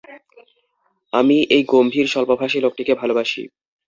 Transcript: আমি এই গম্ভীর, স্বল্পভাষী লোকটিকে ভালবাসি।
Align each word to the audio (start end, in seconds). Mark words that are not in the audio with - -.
আমি 1.13 1.37
এই 1.55 1.63
গম্ভীর, 1.73 2.07
স্বল্পভাষী 2.07 2.57
লোকটিকে 2.61 2.93
ভালবাসি। 2.95 3.41